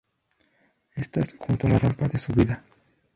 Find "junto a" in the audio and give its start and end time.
1.37-1.69